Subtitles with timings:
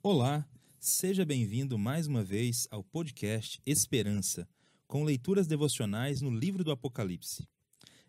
[0.00, 0.48] Olá,
[0.78, 4.48] seja bem-vindo mais uma vez ao podcast Esperança,
[4.86, 7.48] com leituras devocionais no livro do Apocalipse.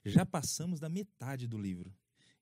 [0.06, 1.92] Já passamos da metade do livro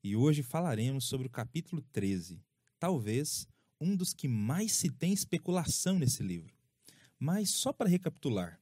[0.04, 2.44] e hoje falaremos sobre o capítulo 13,
[2.78, 3.48] talvez
[3.80, 6.54] um dos que mais se tem especulação nesse livro.
[7.18, 8.60] Mas só para recapitular,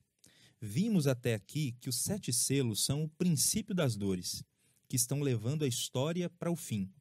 [0.62, 4.44] vimos até aqui que os sete selos são o princípio das dores,
[4.88, 6.94] que estão levando a história para o fim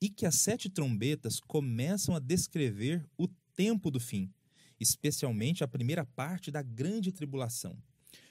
[0.00, 4.32] e que as sete trombetas começam a descrever o tempo do fim,
[4.78, 7.76] especialmente a primeira parte da grande tribulação.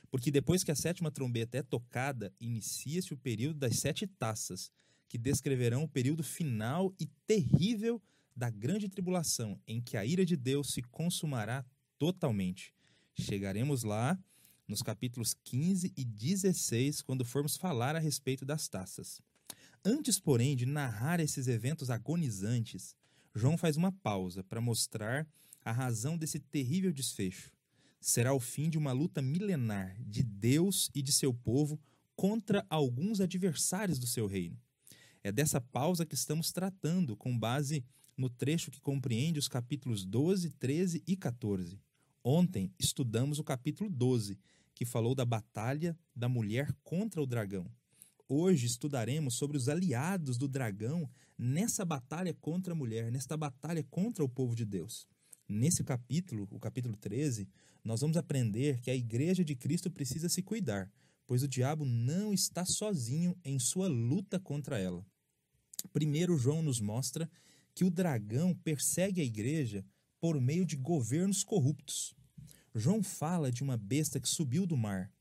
[0.09, 4.71] Porque depois que a sétima trombeta é tocada, inicia-se o período das sete taças,
[5.09, 8.01] que descreverão o período final e terrível
[8.35, 11.65] da grande tribulação, em que a ira de Deus se consumará
[11.97, 12.73] totalmente.
[13.15, 14.17] Chegaremos lá
[14.67, 19.21] nos capítulos 15 e 16, quando formos falar a respeito das taças.
[19.89, 22.93] Antes, porém, de narrar esses eventos agonizantes,
[23.33, 25.25] João faz uma pausa para mostrar
[25.63, 27.53] a razão desse terrível desfecho.
[28.01, 31.79] Será o fim de uma luta milenar de Deus e de seu povo
[32.17, 34.59] contra alguns adversários do seu reino.
[35.23, 37.81] É dessa pausa que estamos tratando, com base
[38.17, 41.79] no trecho que compreende os capítulos 12, 13 e 14.
[42.21, 44.37] Ontem estudamos o capítulo 12,
[44.75, 47.71] que falou da batalha da mulher contra o dragão
[48.27, 54.23] hoje estudaremos sobre os aliados do dragão nessa batalha contra a mulher, nesta batalha contra
[54.23, 55.07] o povo de Deus.
[55.47, 57.47] Nesse capítulo, o capítulo 13,
[57.83, 60.91] nós vamos aprender que a igreja de Cristo precisa se cuidar,
[61.25, 65.05] pois o diabo não está sozinho em sua luta contra ela.
[65.93, 67.29] Primeiro, João nos mostra
[67.73, 69.85] que o dragão persegue a igreja
[70.19, 72.13] por meio de governos corruptos.
[72.73, 75.11] João fala de uma besta que subiu do mar,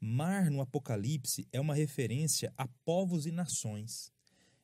[0.00, 4.10] Mar no Apocalipse é uma referência a povos e nações.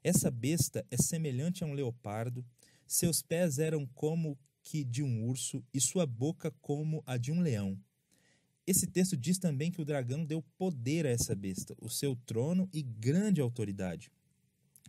[0.02, 2.42] Essa besta é semelhante a um leopardo,
[2.86, 7.42] seus pés eram como que de um urso e sua boca como a de um
[7.42, 7.78] leão.
[8.66, 12.66] Esse texto diz também que o dragão deu poder a essa besta, o seu trono
[12.72, 14.10] e grande autoridade.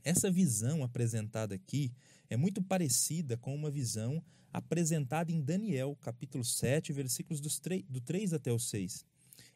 [0.02, 1.92] Essa visão apresentada aqui
[2.30, 8.52] é muito parecida com uma visão apresentada em Daniel, capítulo 7, versículos do 3 até
[8.52, 9.06] o 6.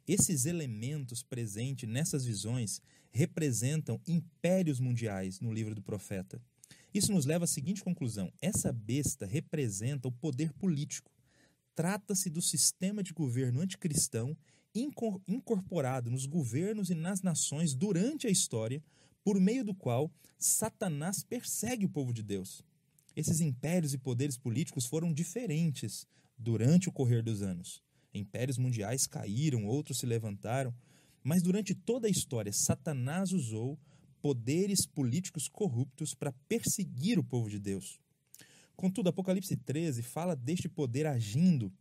[0.07, 2.81] Esses elementos presentes nessas visões
[3.11, 6.41] representam impérios mundiais no livro do profeta.
[6.93, 11.11] Isso nos leva à seguinte conclusão: essa besta representa o poder político.
[11.75, 14.35] Trata-se do sistema de governo anticristão
[15.27, 18.81] incorporado nos governos e nas nações durante a história,
[19.23, 22.63] por meio do qual Satanás persegue o povo de Deus.
[23.15, 26.07] Esses impérios e poderes políticos foram diferentes
[26.37, 27.83] durante o correr dos anos.
[28.13, 30.73] Impérios mundiais caíram, outros se levantaram,
[31.23, 33.79] mas durante toda a história, Satanás usou
[34.21, 37.99] poderes políticos corruptos para perseguir o povo de Deus.
[38.75, 41.71] Contudo, Apocalipse 13 fala deste poder agindo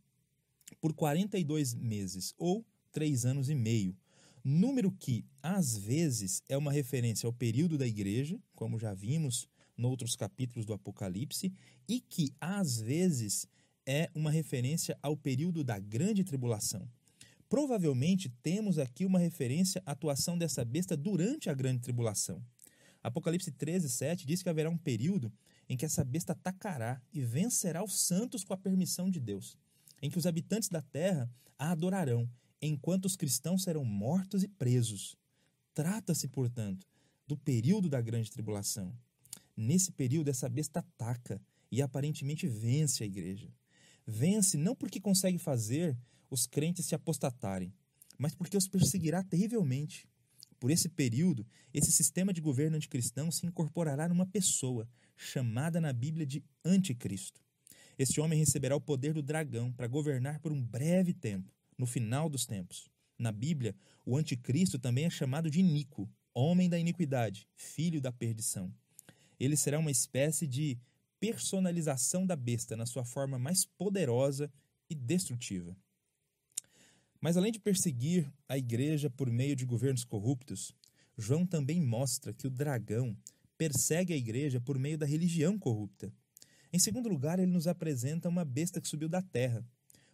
[0.79, 3.95] por 42 meses, ou três anos e meio,
[4.43, 9.47] número que, às vezes, é uma referência ao período da igreja, como já vimos
[9.77, 11.53] noutros capítulos do Apocalipse,
[11.87, 13.47] e que, às vezes,
[13.85, 16.87] é uma referência ao período da grande tribulação.
[17.49, 22.41] Provavelmente temos aqui uma referência à atuação dessa besta durante a grande tribulação.
[23.03, 25.31] Apocalipse 13, 7 diz que haverá um período
[25.67, 29.57] em que essa besta atacará e vencerá os santos com a permissão de Deus,
[30.01, 32.29] em que os habitantes da terra a adorarão,
[32.61, 35.15] enquanto os cristãos serão mortos e presos.
[35.73, 36.87] Trata-se, portanto,
[37.27, 38.93] do período da grande tribulação.
[39.55, 41.41] Nesse período, essa besta ataca
[41.71, 43.49] e aparentemente vence a igreja.
[44.05, 45.97] Vence não porque consegue fazer
[46.29, 47.73] os crentes se apostatarem,
[48.17, 50.07] mas porque os perseguirá terrivelmente.
[50.59, 56.25] Por esse período, esse sistema de governo anticristão se incorporará numa pessoa, chamada na Bíblia
[56.25, 57.41] de Anticristo.
[57.97, 62.29] Este homem receberá o poder do dragão para governar por um breve tempo, no final
[62.29, 62.89] dos tempos.
[63.17, 63.75] Na Bíblia,
[64.05, 68.73] o Anticristo também é chamado de Inico, homem da iniquidade, filho da perdição.
[69.39, 70.77] Ele será uma espécie de
[71.21, 74.51] personalização da besta na sua forma mais poderosa
[74.89, 75.77] e destrutiva.
[77.21, 80.73] Mas além de perseguir a igreja por meio de governos corruptos,
[81.15, 83.15] João também mostra que o dragão
[83.55, 86.11] persegue a igreja por meio da religião corrupta.
[86.73, 89.63] Em segundo lugar, ele nos apresenta uma besta que subiu da terra.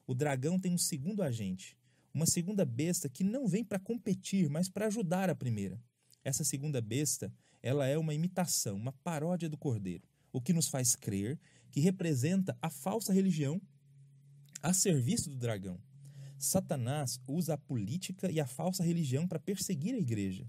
[0.06, 1.78] O dragão tem um segundo agente,
[2.14, 5.82] uma segunda besta que não vem para competir, mas para ajudar a primeira.
[6.22, 7.34] Essa segunda besta,
[7.64, 10.04] ela é uma imitação, uma paródia do cordeiro
[10.38, 11.40] o que nos faz crer
[11.72, 13.60] que representa a falsa religião
[14.62, 15.80] a serviço do dragão.
[16.38, 20.48] Satanás usa a política e a falsa religião para perseguir a igreja.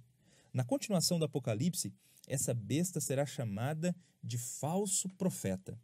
[0.52, 1.90] Na continuação do Apocalipse,
[2.26, 5.78] essa besta será chamada de falso profeta.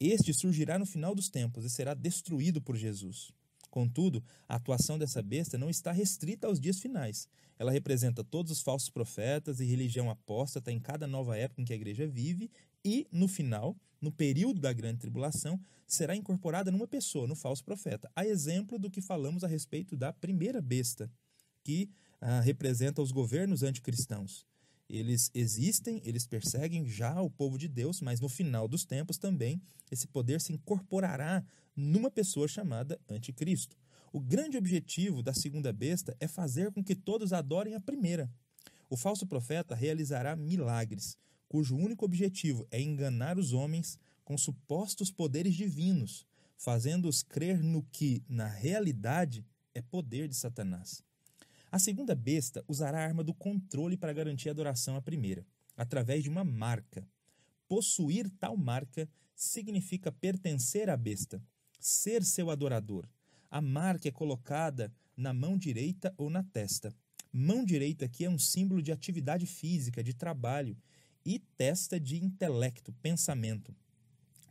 [0.00, 3.32] Este surgirá no final dos tempos e será destruído por Jesus.
[3.70, 7.28] Contudo, a atuação dessa besta não está restrita aos dias finais.
[7.58, 11.74] Ela representa todos os falsos profetas e religião apóstata em cada nova época em que
[11.74, 12.50] a igreja vive,
[12.86, 18.08] e, no final, no período da grande tribulação, será incorporada numa pessoa, no falso profeta.
[18.14, 21.10] A exemplo do que falamos a respeito da primeira besta,
[21.64, 21.90] que
[22.20, 24.46] ah, representa os governos anticristãos.
[24.88, 29.60] Eles existem, eles perseguem já o povo de Deus, mas no final dos tempos também
[29.90, 31.44] esse poder se incorporará
[31.74, 33.76] numa pessoa chamada Anticristo.
[34.12, 38.30] O grande objetivo da segunda besta é fazer com que todos adorem a primeira.
[38.88, 45.54] O falso profeta realizará milagres, cujo único objetivo é enganar os homens com supostos poderes
[45.54, 46.26] divinos,
[46.56, 49.44] fazendo-os crer no que, na realidade,
[49.74, 51.02] é poder de Satanás.
[51.70, 55.46] A segunda besta usará a arma do controle para garantir a adoração à primeira,
[55.76, 57.06] através de uma marca.
[57.68, 61.42] Possuir tal marca significa pertencer à besta,
[61.78, 63.06] ser seu adorador.
[63.50, 66.92] A marca é colocada na mão direita ou na testa.
[67.32, 70.76] Mão direita aqui é um símbolo de atividade física, de trabalho,
[71.56, 73.74] testa de intelecto, pensamento.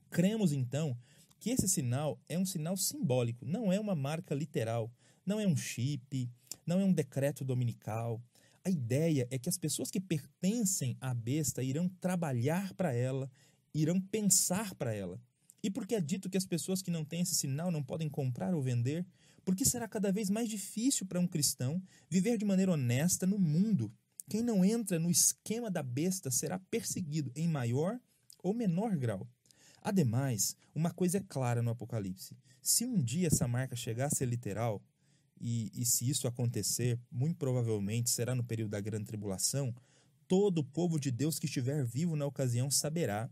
[0.09, 0.97] Cremos então
[1.39, 4.91] que esse sinal é um sinal simbólico, não é uma marca literal,
[5.25, 6.29] não é um chip,
[6.65, 8.21] não é um decreto dominical.
[8.63, 13.29] A ideia é que as pessoas que pertencem à besta irão trabalhar para ela,
[13.73, 15.21] irão pensar para ela.
[15.61, 18.53] E porque é dito que as pessoas que não têm esse sinal não podem comprar
[18.53, 19.05] ou vender,
[19.43, 23.91] porque será cada vez mais difícil para um cristão viver de maneira honesta no mundo.
[24.27, 27.99] Quem não entra no esquema da besta será perseguido em maior
[28.41, 29.27] ou menor grau.
[29.81, 34.25] Ademais, uma coisa é clara no Apocalipse: se um dia essa marca chegar a ser
[34.25, 34.81] literal,
[35.39, 39.75] e, e se isso acontecer, muito provavelmente será no período da grande tribulação,
[40.27, 43.29] todo o povo de Deus que estiver vivo na ocasião saberá.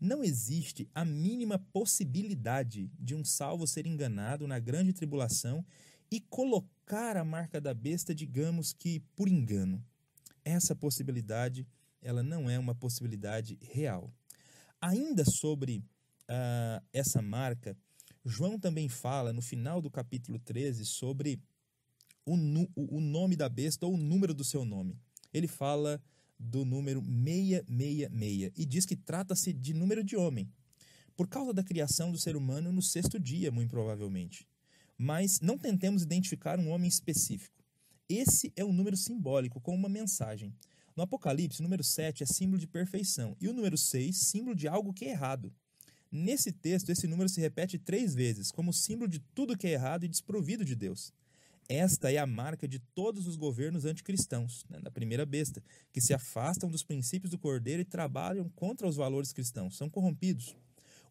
[0.00, 5.62] Não existe a mínima possibilidade de um salvo ser enganado na grande tribulação
[6.10, 9.84] e colocar a marca da besta, digamos que por engano.
[10.50, 11.66] Essa possibilidade,
[12.02, 14.12] ela não é uma possibilidade real.
[14.80, 15.78] Ainda sobre
[16.28, 17.76] uh, essa marca,
[18.24, 21.40] João também fala no final do capítulo 13 sobre
[22.26, 22.34] o,
[22.74, 24.98] o nome da besta ou o número do seu nome.
[25.32, 26.02] Ele fala
[26.38, 30.50] do número 666 e diz que trata-se de número de homem,
[31.16, 34.48] por causa da criação do ser humano no sexto dia, muito provavelmente.
[34.96, 37.59] Mas não tentemos identificar um homem específico.
[38.10, 40.52] Esse é um número simbólico com uma mensagem.
[40.96, 44.66] No Apocalipse, o número 7 é símbolo de perfeição e o número 6, símbolo de
[44.66, 45.54] algo que é errado.
[46.10, 50.02] Nesse texto, esse número se repete três vezes, como símbolo de tudo que é errado
[50.02, 51.12] e desprovido de Deus.
[51.68, 55.62] Esta é a marca de todos os governos anticristãos, né, da primeira besta,
[55.92, 60.56] que se afastam dos princípios do Cordeiro e trabalham contra os valores cristãos, são corrompidos.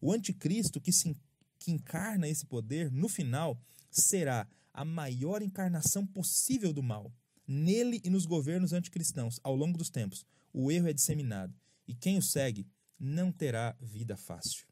[0.02, 1.16] O anticristo que, se,
[1.58, 3.58] que encarna esse poder, no final,
[3.90, 7.12] será a maior encarnação possível do mal.
[7.46, 11.54] Nele e nos governos anticristãos, ao longo dos tempos, o erro é disseminado,
[11.86, 12.68] e quem o segue
[12.98, 14.66] não terá vida fácil.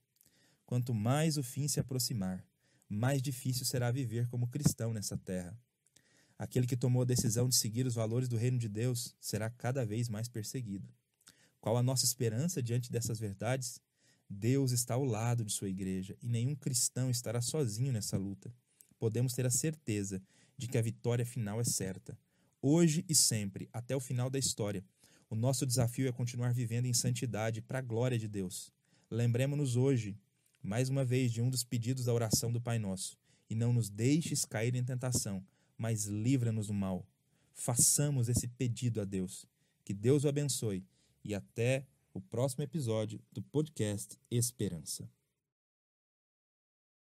[0.65, 2.47] Quanto mais o fim se aproximar,
[2.89, 5.59] mais difícil será viver como cristão nessa terra.
[6.39, 9.85] Aquele que tomou a decisão de seguir os valores do reino de Deus será cada
[9.85, 10.89] vez mais perseguido.
[11.61, 13.81] Qual a nossa esperança diante dessas verdades?
[14.31, 18.55] Deus está ao lado de sua igreja e nenhum cristão estará sozinho nessa luta.
[18.99, 20.23] Podemos ter a certeza
[20.57, 22.19] de que a vitória final é certa.
[22.61, 24.85] Hoje e sempre, até o final da história,
[25.31, 28.73] o nosso desafio é continuar vivendo em santidade para a glória de Deus.
[29.11, 30.19] Lembremos-nos hoje
[30.63, 33.17] mais uma vez de um dos pedidos da oração do Pai Nosso,
[33.49, 35.45] e não nos deixes cair em tentação,
[35.77, 37.07] mas livra-nos do mal.
[37.55, 39.47] Façamos esse pedido a Deus.
[39.85, 40.85] Que Deus o abençoe
[41.25, 45.09] e até o próximo episódio do podcast Esperança.